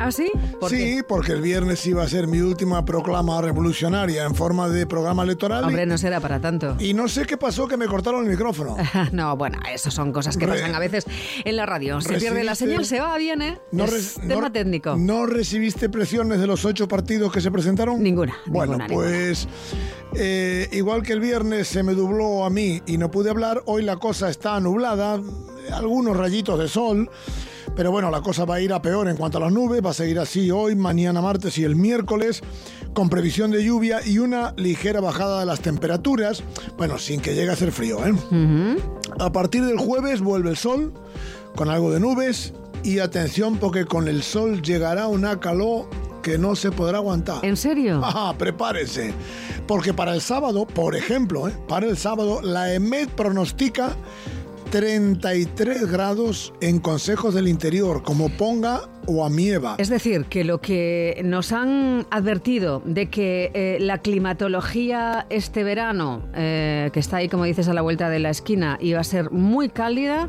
[0.00, 0.30] ¿Ah, sí?
[0.58, 1.04] ¿Por sí, qué?
[1.04, 5.62] porque el viernes iba a ser mi última proclama revolucionaria en forma de programa electoral.
[5.64, 6.76] y- Hombre, no será para tanto.
[6.78, 8.76] Y no sé qué pasó que me cortaron el micrófono.
[9.12, 11.04] No, bueno, eso son cosas que Re- pasan a veces
[11.44, 12.00] en la radio.
[12.00, 13.58] Se pierde la señal, se va, viene.
[13.72, 14.96] No es tema no- técnico.
[14.96, 18.02] ¿No recibiste presiones de los ocho partidos que se presentaron?
[18.02, 19.46] Ninguna, Bueno, ninguna, pues
[20.14, 23.82] eh, igual que el viernes se me dubló a mí y no pude hablar, hoy
[23.82, 25.20] la cosa está nublada,
[25.72, 27.10] algunos rayitos de sol.
[27.76, 29.90] Pero bueno, la cosa va a ir a peor en cuanto a las nubes, va
[29.90, 32.42] a seguir así hoy, mañana martes y el miércoles,
[32.94, 36.42] con previsión de lluvia y una ligera bajada de las temperaturas,
[36.76, 37.98] bueno, sin que llegue a hacer frío.
[38.04, 38.76] ¿eh?
[39.18, 40.92] A partir del jueves vuelve el sol,
[41.54, 45.88] con algo de nubes, y atención porque con el sol llegará una calor
[46.22, 47.44] que no se podrá aguantar.
[47.44, 48.00] ¿En serio?
[48.04, 49.14] Ajá, prepárese.
[49.66, 51.56] Porque para el sábado, por ejemplo, ¿eh?
[51.68, 53.96] para el sábado, la EMED pronostica
[54.70, 59.74] 33 grados en consejos del interior, como Ponga o Amieva.
[59.78, 66.22] Es decir, que lo que nos han advertido de que eh, la climatología este verano,
[66.34, 69.32] eh, que está ahí, como dices, a la vuelta de la esquina, iba a ser
[69.32, 70.28] muy cálida,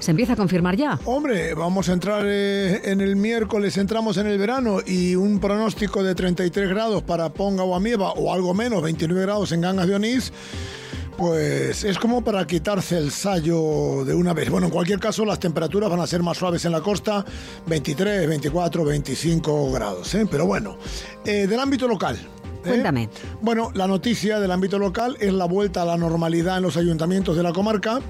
[0.00, 0.98] se empieza a confirmar ya.
[1.06, 6.02] Hombre, vamos a entrar eh, en el miércoles, entramos en el verano y un pronóstico
[6.02, 9.94] de 33 grados para Ponga o Amieva o algo menos, 29 grados en Gangas de
[9.94, 10.32] Onís.
[11.16, 14.50] Pues es como para quitarse el sallo de una vez.
[14.50, 17.24] Bueno, en cualquier caso, las temperaturas van a ser más suaves en la costa,
[17.66, 20.14] 23, 24, 25 grados.
[20.14, 20.26] ¿eh?
[20.30, 20.76] Pero bueno,
[21.24, 22.18] eh, del ámbito local.
[22.70, 23.08] Cuéntame.
[23.40, 27.36] Bueno, la noticia del ámbito local es la vuelta a la normalidad en los ayuntamientos
[27.36, 28.00] de la comarca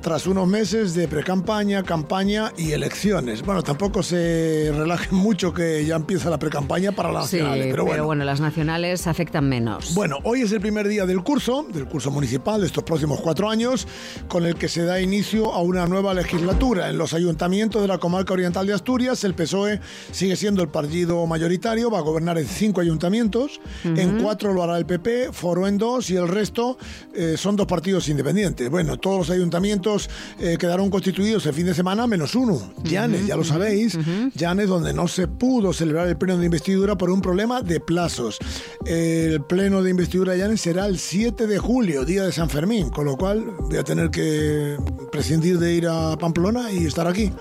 [0.00, 3.42] tras unos meses de precampaña, campaña y elecciones.
[3.42, 7.84] Bueno, tampoco se relajen mucho que ya empieza la precampaña para las Sí, nacionales, pero
[8.04, 8.24] bueno.
[8.24, 9.94] las nacionales afectan menos.
[9.94, 13.48] Bueno, hoy es el primer día del curso, del curso municipal de estos próximos cuatro
[13.48, 13.86] años,
[14.28, 16.90] con el que se da inicio a una nueva legislatura.
[16.90, 19.80] En los ayuntamientos de la comarca oriental de Asturias, el PSOE
[20.10, 23.60] sigue siendo el partido mayoritario, va a gobernar en cinco ayuntamientos,
[24.02, 26.76] en cuatro lo hará el PP, Foro en dos y el resto
[27.14, 28.68] eh, son dos partidos independientes.
[28.70, 33.36] Bueno, todos los ayuntamientos eh, quedaron constituidos el fin de semana, menos uno, Llanes, ya
[33.36, 33.98] lo sabéis,
[34.34, 38.38] Llanes donde no se pudo celebrar el pleno de investidura por un problema de plazos.
[38.84, 42.90] El pleno de investidura de Llanes será el 7 de julio, día de San Fermín,
[42.90, 44.76] con lo cual voy a tener que
[45.10, 47.32] prescindir de ir a Pamplona y estar aquí.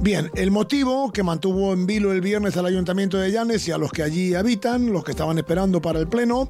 [0.00, 3.78] Bien, el motivo que mantuvo en vilo el viernes al ayuntamiento de Llanes y a
[3.78, 6.48] los que allí habitan, los que estaban esperando para el pleno,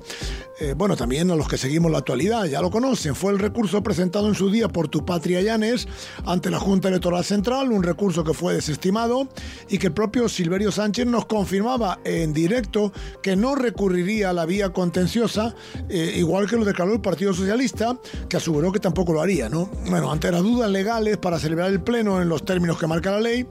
[0.61, 3.81] eh, bueno, también a los que seguimos la actualidad, ya lo conocen, fue el recurso
[3.81, 5.87] presentado en su día por Tu Patria Llanes
[6.27, 9.29] ante la Junta Electoral Central, un recurso que fue desestimado
[9.69, 14.47] y que el propio Silverio Sánchez nos confirmaba en directo que no recurriría a la
[14.47, 15.55] vía contenciosa,
[15.89, 17.97] eh, igual que lo declaró el Partido Socialista,
[18.29, 19.71] que aseguró que tampoco lo haría, ¿no?
[19.89, 23.21] Bueno, ante las dudas legales para celebrar el pleno en los términos que marca la
[23.21, 23.47] ley,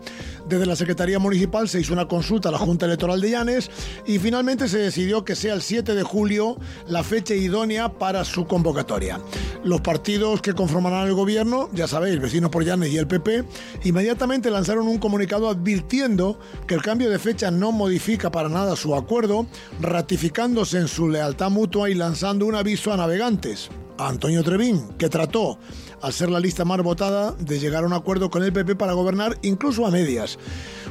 [0.48, 3.72] desde la Secretaría Municipal se hizo una consulta a la Junta Electoral de Llanes
[4.06, 6.56] y finalmente se decidió que sea el 7 de julio
[6.88, 9.20] la fecha idónea para su convocatoria.
[9.66, 13.44] Los partidos que conformarán el gobierno, ya sabéis, Vecinos por Llanes y el PP,
[13.84, 18.96] inmediatamente lanzaron un comunicado advirtiendo que el cambio de fecha no modifica para nada su
[18.96, 19.46] acuerdo,
[19.82, 23.70] ratificándose en su lealtad mutua y lanzando un aviso a navegantes.
[23.98, 25.60] A Antonio Trevín, que trató,
[26.02, 28.94] al ser la lista más votada, de llegar a un acuerdo con el PP para
[28.94, 30.38] gobernar incluso a medias.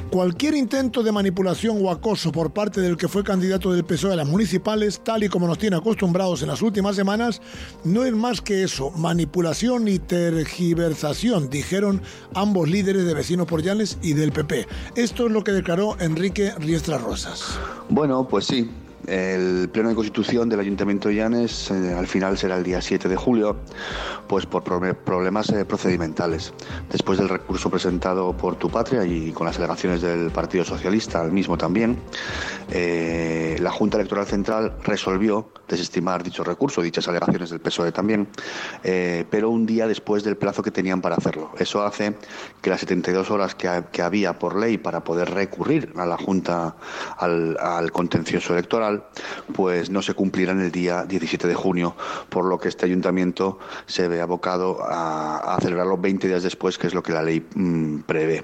[0.09, 4.15] Cualquier intento de manipulación o acoso por parte del que fue candidato del PSOE a
[4.15, 7.41] las municipales, tal y como nos tiene acostumbrados en las últimas semanas,
[7.83, 12.01] no es más que eso, manipulación y tergiversación, dijeron
[12.33, 14.65] ambos líderes de Vecinos por Llanes y del PP.
[14.95, 17.59] Esto es lo que declaró Enrique Riestra Rosas.
[17.89, 18.69] Bueno, pues sí.
[19.05, 23.07] El pleno de constitución del Ayuntamiento de Llanes eh, al final será el día 7
[23.07, 23.55] de julio,
[24.27, 26.53] pues por pro- problemas eh, procedimentales.
[26.91, 31.31] Después del recurso presentado por Tu Patria y con las alegaciones del Partido Socialista, el
[31.31, 31.97] mismo también,
[32.71, 33.26] eh,
[33.67, 38.29] la Junta Electoral Central resolvió desestimar dicho recurso, dichas alegaciones del PSOE también,
[38.81, 41.51] eh, pero un día después del plazo que tenían para hacerlo.
[41.59, 42.15] Eso hace
[42.61, 46.77] que las 72 horas que, que había por ley para poder recurrir a la Junta
[47.17, 49.03] al, contencioso electoral
[49.53, 51.93] pues no se cumplirán el día 17 de junio,
[52.29, 56.93] por lo que este ayuntamiento se ve abocado a, celebrarlo 20 días después, que es
[56.93, 58.43] lo que la ley mm, prevé.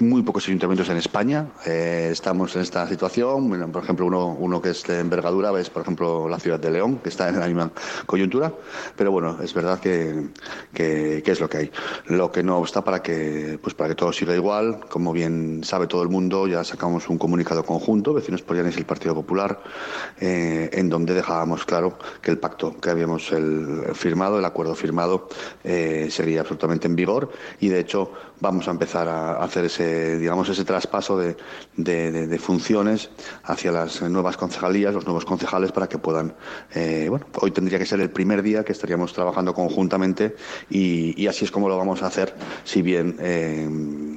[0.00, 3.70] Muy pocos ayuntamientos en España eh, estamos en esta situación.
[3.70, 6.98] por ejemplo, uno, uno que es de envergadura es, por ejemplo, la ciudad de León,
[6.98, 7.70] que está en la misma
[8.06, 8.52] coyuntura.
[8.96, 10.28] Pero bueno, es verdad que,
[10.72, 11.72] que, es lo que hay.
[12.06, 14.80] Lo que no está para que, pues para que todo siga igual.
[14.88, 18.86] Como bien sabe todo el mundo, ya sacamos un comunicado conjunto, Vecinos Polianes y el
[18.86, 19.62] Partido Popular,
[20.20, 25.28] eh, en donde dejábamos claro que el pacto que habíamos el, firmado, el acuerdo firmado,
[25.64, 30.48] eh, sería absolutamente en vigor y de hecho vamos a empezar a hacer ese, digamos,
[30.48, 31.36] ese traspaso de,
[31.76, 33.10] de, funciones
[33.44, 36.34] hacia las nuevas concejalías, los nuevos concejales, para que puedan,
[36.74, 40.36] eh, bueno, hoy tendría que ser el primer día que estaríamos trabajando conjuntamente
[40.68, 42.34] y, así es como lo vamos a hacer,
[42.64, 43.68] si bien eh,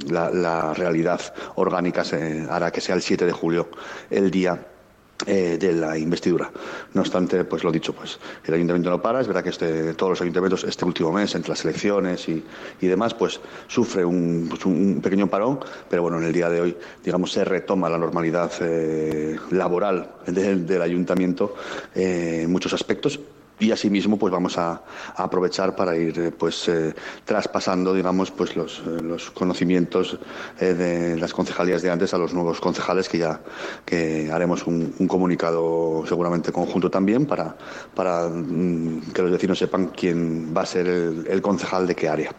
[0.10, 1.22] la, realidad
[1.56, 2.04] orgánica
[2.50, 3.70] hará que sea el 7 de julio
[4.10, 4.73] el día
[5.26, 6.52] eh, de la investidura.
[6.94, 9.22] No obstante, pues lo dicho, pues el ayuntamiento no para.
[9.22, 12.44] Es verdad que este, todos los ayuntamientos este último mes, entre las elecciones y,
[12.82, 17.32] demás, pues sufre pues, un, pequeño parón, pero bueno, en el día de hoy, digamos,
[17.32, 21.56] se retoma la normalidad eh, laboral del, ayuntamiento
[21.96, 23.20] eh, en muchos aspectos
[23.60, 24.82] y asimismo pues vamos a,
[25.16, 26.94] aprovechar para ir eh, pues eh,
[27.26, 30.20] traspasando digamos pues los, eh, los conocimientos
[30.60, 33.42] de las concejalías de antes a los nuevos concejales que ya
[33.86, 37.56] que haremos un, comunicado seguramente conjunto también para
[37.94, 42.32] para mm, que los vecinos sepan quién va a ser el concejal de qué área.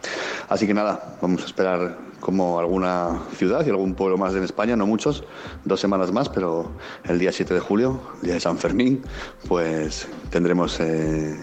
[0.49, 4.75] Así que nada vamos a esperar como alguna ciudad y algún pueblo más en España,
[4.75, 5.23] no muchos,
[5.63, 6.71] dos semanas más, pero
[7.03, 9.03] el día 7 de julio, el día de San Fermín,
[9.47, 11.37] pues tendremos eh,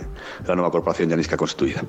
[0.44, 1.84] la nueva corporación llanisca constituida.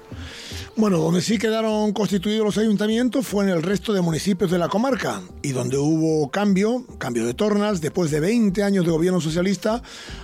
[0.76, 4.70] Bueno, donde sí quedaron constituidos los ayuntamientos fue en el resto de municipios de la
[4.70, 9.82] comarca y donde hubo cambio, cambio de tornas, después de 20 años de gobierno socialista,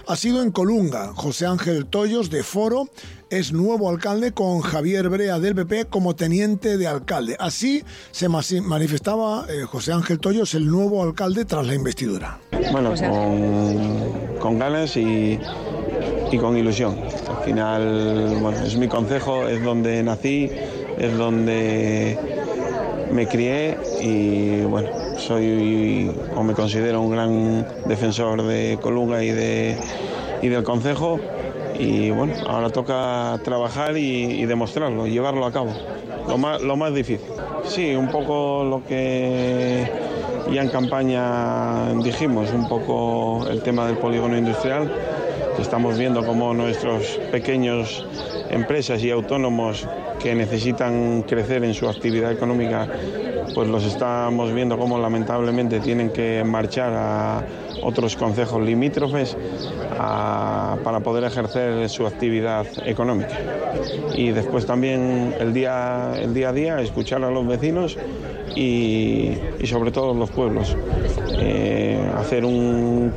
[0.08, 1.14] ha sido en Colunga.
[1.16, 2.90] José Ángel Toyos de Foro
[3.30, 7.36] es nuevo alcalde con Javier Brea del PP como teniente de alcalde.
[7.40, 12.40] Así se manifestaba eh, José Ángel Toyos, el nuevo alcalde tras la investidura.
[12.72, 12.94] Bueno,
[14.40, 15.40] con, ganas y,
[16.40, 16.98] con ilusión.
[17.28, 20.50] Al final, bueno, es mi consejo, es donde nací,
[20.98, 22.18] es donde
[23.12, 29.78] me crié y bueno, soy o me considero un gran defensor de Colunga y, de,
[30.42, 31.20] y del consejo
[31.80, 35.72] y bueno, ahora toca trabajar y, demostrarlo, llevarlo a cabo,
[36.28, 37.30] lo más, lo más difícil.
[37.64, 39.90] Sí, un poco lo que
[40.52, 44.92] ya en campaña dijimos, un poco el tema del polígono industrial,
[45.58, 48.06] estamos viendo cómo nuestros pequeños
[48.50, 49.88] empresas y autónomos
[50.22, 52.88] que necesitan crecer en su actividad económica,
[53.54, 57.44] pues los estamos viendo cómo lamentablemente tienen que marchar a
[57.82, 59.36] otros concejos limítrofes
[59.98, 63.38] para poder ejercer su actividad económica.
[64.16, 67.98] Y después también el día, el día a día, escuchar a los vecinos
[68.56, 69.34] y,
[69.66, 70.76] sobre todo los pueblos.
[71.38, 73.14] Eh, hacer un,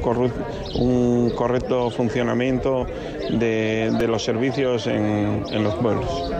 [1.34, 2.86] correcto funcionamiento
[3.30, 6.32] de, los servicios en los pueblos.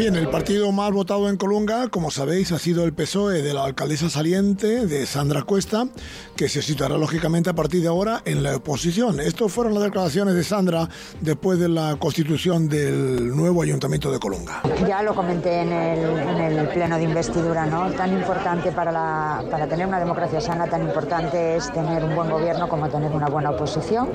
[0.00, 3.64] Bien, el partido más votado en Colunga, como sabéis, ha sido el PSOE de la
[3.64, 5.88] alcaldesa saliente, de Sandra Cuesta,
[6.34, 9.20] que se situará lógicamente a partir de ahora en la oposición.
[9.20, 10.88] Estas fueron las declaraciones de Sandra
[11.20, 14.62] después de la constitución del nuevo ayuntamiento de Colunga.
[14.88, 17.90] Ya lo comenté en el, pleno de investidura, ¿no?
[17.92, 22.70] Tan importante para, para tener una democracia sana, tan importante es tener un buen gobierno
[22.70, 24.08] como tener una buena oposición.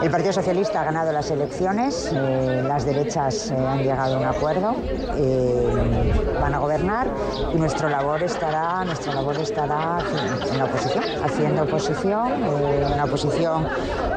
[0.00, 4.24] El Partido Socialista ha ganado las elecciones, eh, las derechas eh, han llegado a un
[4.26, 4.75] acuerdo
[5.14, 7.08] eh, van a gobernar
[7.52, 9.98] y nuestra labor estará, nuestra labor estará
[10.50, 13.66] en la oposición, haciendo oposición, eh, una oposición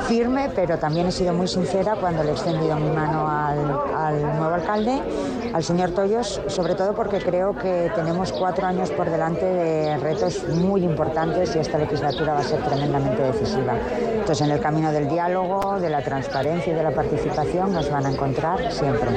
[0.08, 4.56] firme, pero también he sido muy sincera cuando le he extendido mi mano al, nuevo
[4.56, 5.02] alcalde,
[5.54, 10.48] al señor Toyos, sobre todo porque creo que tenemos cuatro años por delante de retos
[10.50, 13.76] muy importantes y esta legislatura va a ser tremendamente decisiva.
[14.12, 18.06] Entonces, en el camino del diálogo, de la transparencia y de la participación nos van
[18.06, 19.10] a encontrar siempre.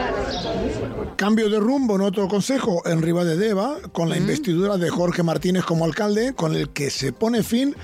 [1.17, 5.85] Cambio de rumbo en otro consejo en Deva con la investidura de Jorge Martínez como
[5.85, 7.75] alcalde, con el que se pone fin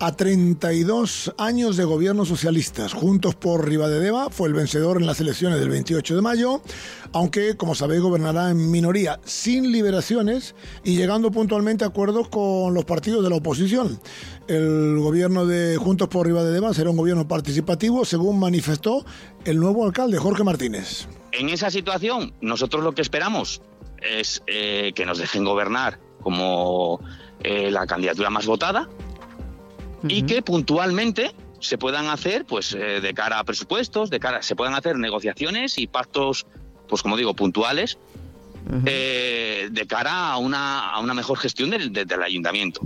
[0.00, 2.94] a 32 años de gobierno socialistas.
[2.94, 6.62] Juntos por Deva fue el vencedor en las elecciones del 28 de mayo,
[7.12, 12.84] aunque, como sabéis, gobernará en minoría, sin liberaciones y llegando puntualmente a acuerdos con los
[12.84, 14.00] partidos de la oposición.
[14.48, 19.04] El gobierno de Juntos por Deva será un gobierno participativo, según manifestó
[19.44, 21.06] el nuevo alcalde, Jorge Martínez.
[21.32, 23.60] En esa situación, nosotros lo que esperamos
[24.04, 27.00] es eh, que nos dejen gobernar como
[27.40, 28.88] eh, la candidatura más votada
[30.08, 34.54] y que puntualmente se puedan hacer, pues eh, de cara a presupuestos, de cara, se
[34.54, 36.46] puedan hacer negociaciones y pactos,
[36.88, 37.98] pues como digo, puntuales,
[38.86, 42.80] eh, de cara a una, a una mejor gestión del, del ayuntamiento.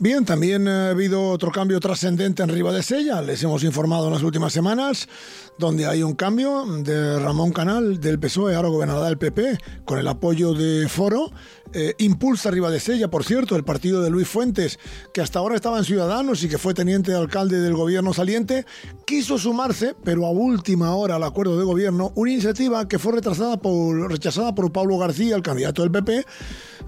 [0.00, 3.22] Bien, también ha habido otro cambio trascendente en Riva de Sella.
[3.22, 5.08] Les hemos informado en las últimas semanas
[5.56, 10.08] donde hay un cambio de Ramón Canal del PSOE, ahora gobernador del PP, con el
[10.08, 11.30] apoyo de Foro.
[11.72, 14.78] Eh, impulsa Riva de Sella, por cierto, el partido de Luis Fuentes,
[15.12, 18.64] que hasta ahora estaba en Ciudadanos y que fue teniente de alcalde del gobierno saliente,
[19.04, 23.56] quiso sumarse, pero a última hora al acuerdo de gobierno, una iniciativa que fue retrasada
[23.56, 26.24] por, rechazada por Pablo García, el candidato del PP,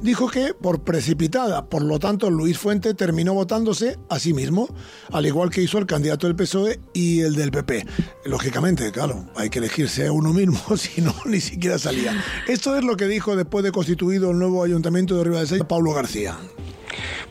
[0.00, 1.66] dijo que por precipitada.
[1.68, 4.68] Por lo tanto, Luis Fuente terminó votándose a sí mismo,
[5.12, 7.86] al igual que hizo el candidato del PSOE y el del PP.
[8.24, 12.22] Lógicamente, claro, hay que elegirse a uno mismo, si no, ni siquiera salía.
[12.48, 16.36] Esto es lo que dijo después de constituido el nuevo ayuntamiento de Ribadesella, Pablo García.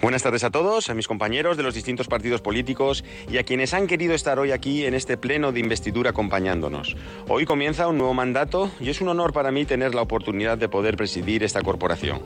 [0.01, 3.73] Buenas tardes a todos, a mis compañeros de los distintos partidos políticos y a quienes
[3.73, 6.95] han querido estar hoy aquí en este pleno de investidura acompañándonos.
[7.27, 10.69] Hoy comienza un nuevo mandato y es un honor para mí tener la oportunidad de
[10.69, 12.21] poder presidir esta corporación.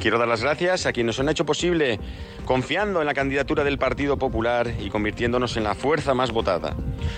[0.00, 1.98] Quiero dar las gracias a quienes nos han hecho posible
[2.44, 6.74] confiando en la candidatura del Partido Popular y convirtiéndonos en la fuerza más votada.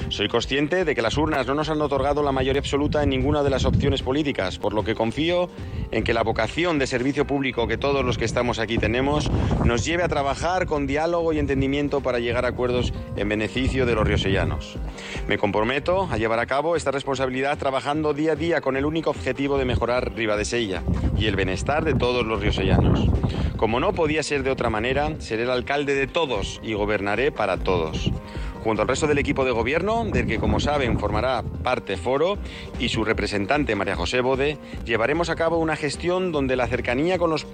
[0.08, 3.42] Soy consciente de que las urnas no nos han otorgado la mayoría absoluta en ninguna
[3.42, 5.48] de las opciones políticas, por lo que confío
[5.90, 9.30] en que la vocación de servicio público que todos los que estamos aquí tenemos
[9.64, 13.94] nos lleve a trabajar con diálogo y entendimiento para llegar a acuerdos en beneficio de
[13.94, 14.76] los riosellanos.
[15.28, 19.10] Me comprometo a llevar a cabo esta responsabilidad trabajando día a día con el único
[19.10, 20.82] objetivo de mejorar Ribadesella
[21.16, 23.06] y el bienestar de todos los riosellanos.
[23.56, 27.56] Como no podía ser de otra manera, seré el alcalde de todos y gobernaré para
[27.56, 28.10] todos
[28.64, 32.38] junto al resto del equipo de gobierno, del que como saben formará parte Foro,
[32.80, 34.56] y su representante María José Bode,
[34.86, 37.46] llevaremos a cabo una gestión donde la cercanía con los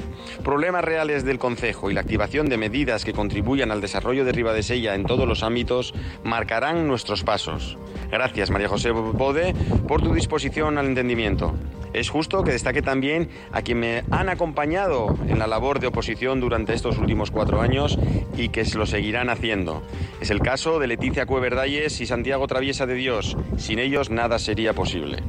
[0.45, 4.95] problemas reales del Concejo y la activación de medidas que contribuyan al desarrollo de Ribadesella
[4.95, 7.76] en todos los ámbitos marcarán nuestros pasos.
[8.12, 9.55] Gracias María José Bode
[9.88, 11.55] por tu disposición al entendimiento.
[11.93, 16.38] Es justo que destaque también a quien me han acompañado en la labor de oposición
[16.38, 17.99] durante estos últimos cuatro años
[18.37, 19.83] y que lo seguirán haciendo.
[20.21, 23.35] Es el caso de Leticia Cueverdalles y Santiago Traviesa de Dios.
[23.57, 25.23] Sin ellos nada sería posible.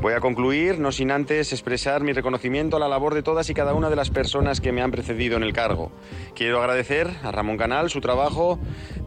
[0.00, 3.54] Voy a concluir, no sin antes expresar mi reconocimiento a la labor de todas y
[3.54, 5.92] cada una de las personas que me han precedido en el cargo.
[6.34, 8.58] Quiero agradecer a Ramón Canal su trabajo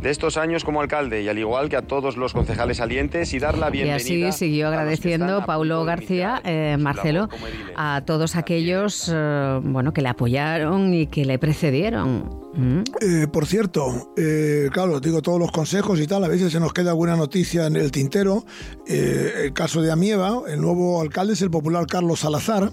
[0.01, 3.39] de estos años como alcalde y al igual que a todos los concejales salientes y
[3.39, 4.09] dar la bienvenida.
[4.09, 7.27] Y así siguió agradeciendo Paulo García, eh, Marcelo,
[7.75, 12.44] a todos aquellos eh, bueno, que le apoyaron y que le precedieron.
[12.55, 12.83] Mm.
[13.01, 16.73] Eh, por cierto, eh, claro, digo todos los consejos y tal, a veces se nos
[16.73, 18.45] queda alguna noticia en el tintero.
[18.87, 22.71] Eh, el caso de Amieva, el nuevo alcalde es el popular Carlos Salazar.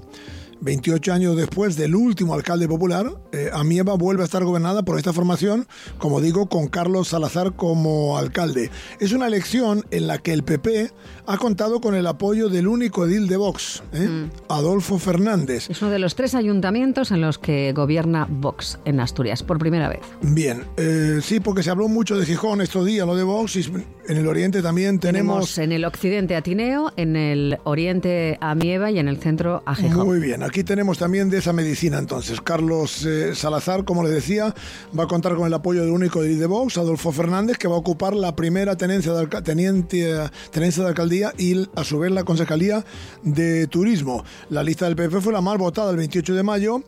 [0.63, 5.13] 28 años después del último alcalde popular, eh, Amieva vuelve a estar gobernada por esta
[5.13, 5.67] formación,
[5.99, 8.71] como digo, con Carlos Salazar como alcalde.
[9.01, 10.93] Es una elección en la que el PP
[11.27, 14.09] ha contado con el apoyo del único edil de Vox, ¿eh?
[14.09, 14.31] Mm.
[14.49, 15.71] Adolfo Fernández.
[15.71, 19.89] Es uno de los tres ayuntamientos en los que gobierna Vox en Asturias, por primera
[19.89, 20.01] vez.
[20.21, 23.65] Bien, eh, sí, porque se habló mucho de Gijón estos días, lo de Vox, y
[24.09, 25.37] en el oriente también tenemos...
[25.37, 29.63] Tenemos en el occidente a Tineo, en el oriente a Mieva y en el centro
[29.65, 30.07] a Gijón.
[30.07, 32.41] Muy bien, aquí tenemos también de esa medicina entonces.
[32.41, 34.55] Carlos eh, Salazar, como les decía,
[34.99, 37.77] va a contar con el apoyo del único edil de Vox, Adolfo Fernández, que va
[37.77, 40.13] a ocupar la primera tenencia de, alca- teniente,
[40.51, 42.85] tenencia de alcaldía y a su vez la concejalía
[43.23, 44.25] de turismo.
[44.49, 46.83] La lista del PP fue la más votada el 28 de mayo.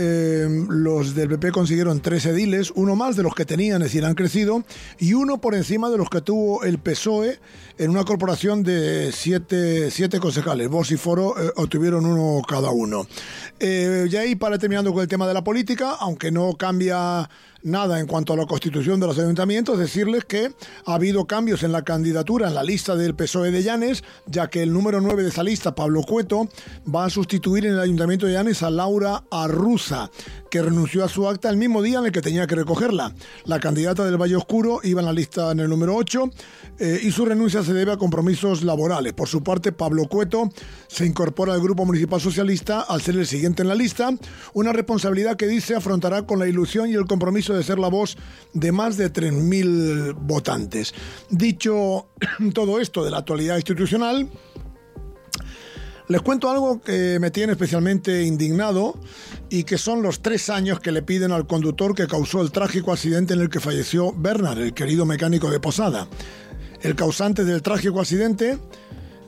[0.00, 4.04] Eh, los del PP consiguieron tres ediles, uno más de los que tenían, es decir,
[4.04, 4.62] han crecido,
[5.00, 7.40] y uno por encima de los que tuvo el PSOE
[7.78, 10.68] en una corporación de siete, siete concejales.
[10.68, 13.08] Vox y Foro eh, obtuvieron uno cada uno.
[13.58, 17.28] Eh, y ahí, para terminando con el tema de la política, aunque no cambia
[17.62, 20.52] nada en cuanto a la constitución de los ayuntamientos, decirles que
[20.86, 24.62] ha habido cambios en la candidatura, en la lista del PSOE de Llanes, ya que
[24.62, 26.48] el número 9 de esa lista, Pablo Cueto,
[26.92, 29.24] va a sustituir en el ayuntamiento de Llanes a Laura
[30.50, 33.14] Que renunció a su acta el mismo día en el que tenía que recogerla.
[33.44, 36.30] La candidata del Valle Oscuro iba en la lista en el número 8
[36.78, 39.12] eh, y su renuncia se debe a compromisos laborales.
[39.12, 40.50] Por su parte, Pablo Cueto
[40.86, 44.10] se incorpora al Grupo Municipal Socialista al ser el siguiente en la lista,
[44.54, 48.16] una responsabilidad que dice afrontará con la ilusión y el compromiso de ser la voz
[48.52, 50.94] de más de 3.000 votantes.
[51.30, 52.06] Dicho
[52.54, 54.28] todo esto de la actualidad institucional,
[56.08, 58.98] les cuento algo que me tiene especialmente indignado
[59.50, 62.92] y que son los tres años que le piden al conductor que causó el trágico
[62.92, 66.08] accidente en el que falleció Bernard, el querido mecánico de Posada.
[66.80, 68.58] El causante del trágico accidente,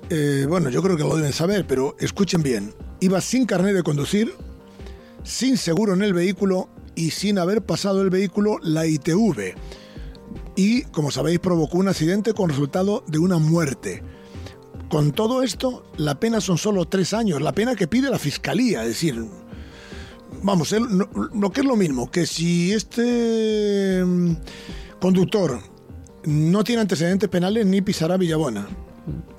[0.09, 3.83] eh, bueno, yo creo que lo deben saber, pero escuchen bien, iba sin carnet de
[3.83, 4.33] conducir,
[5.23, 9.55] sin seguro en el vehículo y sin haber pasado el vehículo la ITV.
[10.57, 14.03] y, como sabéis, provocó un accidente con resultado de una muerte.
[14.91, 18.83] Con todo esto, la pena son solo tres años, la pena que pide la fiscalía,
[18.83, 19.25] es decir,
[20.43, 20.75] vamos,
[21.33, 24.33] lo que es lo mismo, que si este mm,
[25.01, 25.61] conductor
[26.25, 28.67] no tiene antecedentes penales ni pisará Villabona.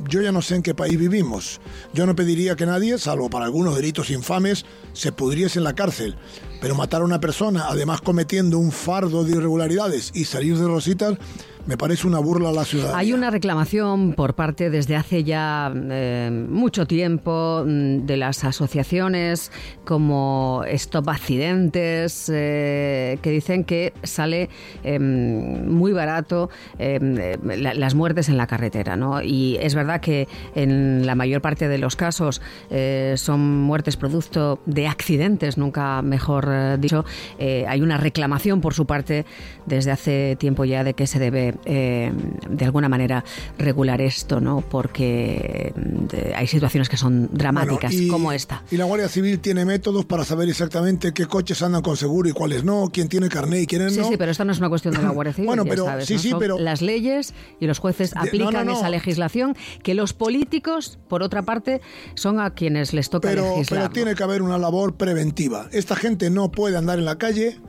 [0.07, 1.59] Yo ya no sé en qué país vivimos.
[1.93, 6.15] Yo no pediría que nadie, salvo para algunos delitos infames, se pudriese en la cárcel.
[6.61, 11.17] Pero matar a una persona, además cometiendo un fardo de irregularidades y salir de rositas,
[11.65, 12.93] me parece una burla a la ciudad.
[12.95, 19.51] Hay una reclamación por parte desde hace ya eh, mucho tiempo mm, de las asociaciones
[19.85, 24.49] como Stop Accidentes eh, que dicen que sale
[24.83, 26.49] em, muy barato
[26.79, 28.95] em, las muertes en la carretera.
[28.95, 29.21] ¿no?
[29.21, 34.59] Y es verdad que en la mayor parte de los casos eh, son muertes producto
[34.65, 37.05] de accidentes, nunca mejor dicho.
[37.39, 39.25] hay una reclamación por su parte
[39.65, 42.11] desde hace tiempo ya de que se debe eh,
[42.49, 43.23] de alguna manera
[43.57, 44.61] regular esto, ¿no?
[44.61, 45.73] Porque
[46.13, 48.63] eh, hay situaciones que son dramáticas, como esta.
[48.71, 52.33] Y la Guardia Civil tiene métodos para saber exactamente qué coches andan con seguro y
[52.33, 54.03] cuáles no, quién tiene carné y quiénes no.
[54.03, 55.47] Sí, sí, pero esta no es una cuestión de la Guardia Civil.
[55.47, 60.13] bueno, pero sí, sí, pero las leyes y los jueces aplican esa legislación que los
[60.13, 61.81] políticos, por otra parte,
[62.15, 63.81] son a quienes les toca pero, legislar.
[63.81, 65.67] Pero tiene que haber una labor preventiva.
[65.71, 67.59] Esta gente no puede andar en la calle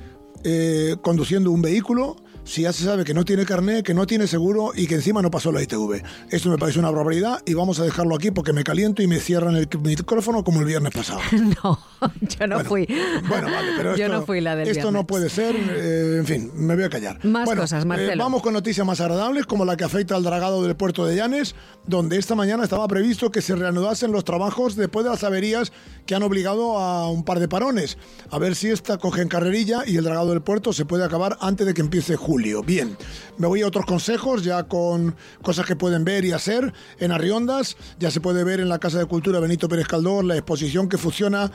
[0.44, 4.26] eh, conduciendo un vehículo si ya se sabe que no tiene carné, que no tiene
[4.26, 6.02] seguro y que encima no pasó la ITV.
[6.30, 9.20] Esto me parece una barbaridad y vamos a dejarlo aquí porque me caliento y me
[9.20, 11.20] cierran el micrófono como el viernes pasado.
[11.62, 11.78] no,
[12.20, 12.86] yo no fui.
[13.28, 16.26] Bueno, vale, pero yo esto, no fui la del Esto no puede ser, eh, en
[16.26, 17.24] fin, me voy a callar.
[17.24, 18.12] Más cosas, Marcelo.
[18.12, 21.16] Eh, vamos con noticias más agradables como la que afecta al dragado del puerto de
[21.16, 21.54] Llanes,
[21.86, 25.72] donde esta mañana estaba previsto que se reanudasen los trabajos después de las averías
[26.06, 27.98] que han obligado a un par de parones.
[28.30, 31.36] A ver si esta coge en carrerilla y el dragado del puerto se puede acabar
[31.40, 32.31] antes de que empiece julio.
[32.64, 32.96] Bien.
[33.36, 36.72] Me voy a otros consejos, ya con cosas que pueden ver y hacer.
[36.98, 40.36] En Arriondas ya se puede ver en la Casa de Cultura Benito Pérez Caldor la
[40.36, 41.50] exposición que fusiona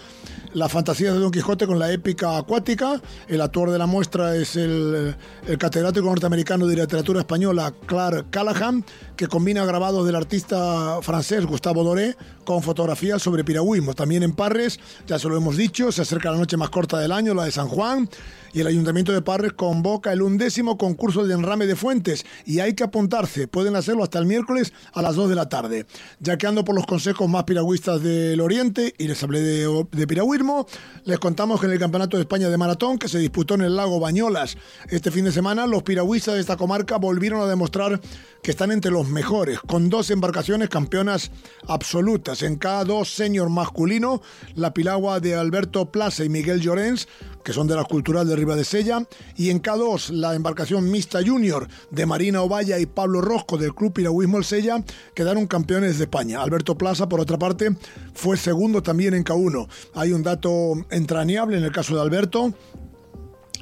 [0.54, 3.02] la fantasía de Don Quijote con la épica acuática.
[3.28, 5.16] El autor de la muestra es el,
[5.48, 11.84] el catedrático norteamericano de literatura española Clark Callahan, que combina grabados del artista francés Gustavo
[11.84, 13.94] Doré con fotografías sobre piragüismo.
[13.94, 17.12] También en Parres, ya se lo hemos dicho, se acerca la noche más corta del
[17.12, 18.08] año, la de San Juan
[18.54, 22.74] y el Ayuntamiento de Parres convoca el undécimo concurso de enrame de fuentes y hay
[22.74, 23.48] que apuntarse.
[23.48, 25.86] Pueden hacerlo hasta el miércoles a las 2 de la tarde.
[26.20, 30.08] Ya que ando por los consejos más piragüistas del Oriente y les hablé de, de
[30.08, 30.66] piragüismo,
[31.06, 33.76] les contamos que en el Campeonato de España de Maratón, que se disputó en el
[33.76, 34.58] lago Bañolas
[34.90, 38.02] este fin de semana, los piragüistas de esta comarca volvieron a demostrar
[38.42, 41.32] que están entre los mejores, con dos embarcaciones campeonas
[41.68, 42.42] absolutas.
[42.44, 44.22] En cada dos senior masculino,
[44.56, 47.08] la pilagua de Alberto Plaza y Miguel Llorens,
[47.48, 49.08] que son de la cultural de Riva de Sella,
[49.38, 53.94] y en K2 la embarcación Mista Junior de Marina Ovalla y Pablo Rosco del Club
[53.94, 54.84] Piragüismo El Sella
[55.16, 56.42] quedaron campeones de España.
[56.42, 57.74] Alberto Plaza, por otra parte,
[58.14, 59.66] fue segundo también en K1.
[59.94, 62.54] Hay un dato entrañable en el caso de Alberto.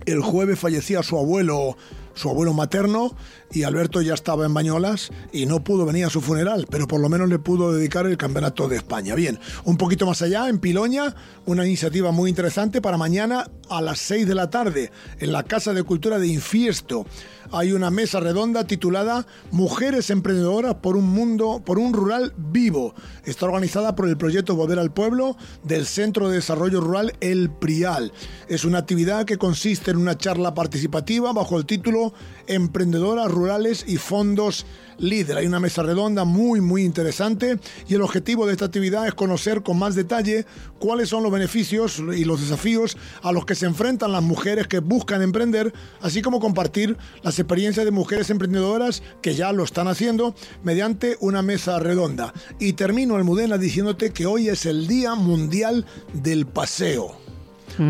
[0.07, 1.77] El jueves fallecía su abuelo
[2.15, 3.15] su abuelo materno
[3.51, 6.99] y Alberto ya estaba en Bañolas y no pudo venir a su funeral, pero por
[6.99, 9.15] lo menos le pudo dedicar el Campeonato de España.
[9.15, 13.99] Bien, un poquito más allá, en Piloña, una iniciativa muy interesante para mañana a las
[13.99, 17.05] 6 de la tarde en la Casa de Cultura de Infiesto.
[17.51, 22.95] Hay una mesa redonda titulada Mujeres emprendedoras por un mundo, por un rural vivo.
[23.23, 28.11] Está organizada por el proyecto Volver al Pueblo del Centro de Desarrollo Rural El Prial.
[28.47, 32.13] Es una actividad que consiste en una charla participativa bajo el título
[32.47, 34.65] Emprendedoras Rurales y Fondos
[34.97, 35.37] líder.
[35.37, 39.61] Hay una mesa redonda muy, muy interesante y el objetivo de esta actividad es conocer
[39.61, 40.45] con más detalle
[40.79, 44.79] cuáles son los beneficios y los desafíos a los que se enfrentan las mujeres que
[44.79, 50.35] buscan emprender, así como compartir las experiencias de mujeres emprendedoras que ya lo están haciendo
[50.63, 52.33] mediante una mesa redonda.
[52.59, 57.17] Y termino, Almudena, diciéndote que hoy es el Día Mundial del Paseo.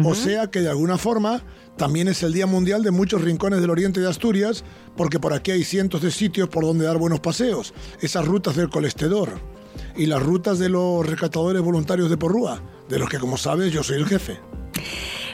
[0.04, 1.44] O sea que de alguna forma
[1.78, 4.64] también es el Día Mundial de muchos rincones del oriente de Asturias,
[4.96, 8.70] porque por aquí hay cientos de sitios por donde dar buenos paseos, esas rutas del
[8.70, 9.40] colestedor
[9.96, 13.84] y las rutas de los rescatadores voluntarios de Porrúa, de los que como sabes yo
[13.84, 14.40] soy el jefe.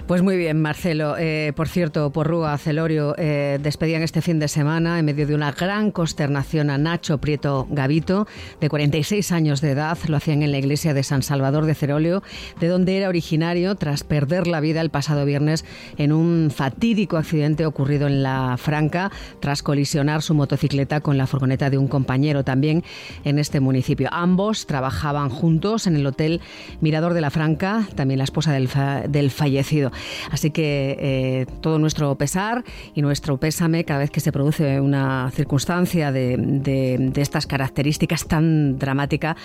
[0.08, 1.16] Pues muy bien, Marcelo.
[1.18, 5.52] Eh, por cierto, Porrúa, Celorio, eh, despedían este fin de semana en medio de una
[5.52, 8.28] gran consternación a Nacho Prieto Gavito,
[8.60, 9.98] de 46 años de edad.
[10.08, 12.24] Lo hacían en la iglesia de San Salvador de Cerolio,
[12.60, 15.64] de donde era originario tras perder la vida el pasado viernes
[15.98, 21.70] en un fatídico accidente ocurrido en La Franca, tras colisionar su motocicleta con la furgoneta
[21.70, 22.84] de un compañero también
[23.24, 24.10] en este municipio.
[24.12, 26.42] Ambos trabajaban juntos en el hotel
[26.82, 28.68] Mirador de La Franca, también la esposa del,
[29.08, 29.91] del fallecido.
[30.30, 35.32] Así que eh, todo nuestro pesar y nuestro pésame cada vez que se produce una
[35.32, 39.36] circunstancia de, estas características tan dramática,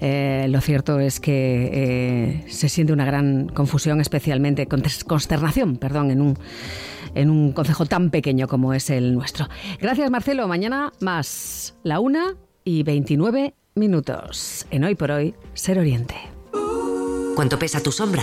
[0.00, 6.38] eh, lo cierto es que se siente una gran confusión, especialmente consternación, perdón, en un
[7.14, 9.48] en un concejo tan pequeño como es el nuestro.
[9.80, 10.48] Gracias, Marcelo.
[10.48, 14.66] Mañana más la una y 29 minutos.
[14.70, 16.14] En Hoy por Hoy, Ser Oriente.
[17.34, 18.22] ¿Cuánto pesa tu sombra?